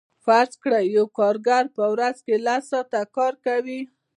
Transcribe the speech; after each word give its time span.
فرض 0.25 0.51
کړئ 0.63 0.85
یو 0.97 1.05
کارګر 1.19 1.63
په 1.77 1.83
ورځ 1.93 2.17
کې 2.25 2.35
لس 2.45 2.63
ساعته 2.71 3.01
کار 3.17 3.33
کوي 3.45 3.79